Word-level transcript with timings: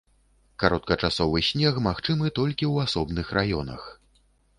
Кароткачасовы 0.61 1.39
снег 1.49 1.75
магчымы 1.87 2.31
толькі 2.39 2.65
ў 2.73 2.87
асобных 2.87 3.27
раёнах. 3.39 3.85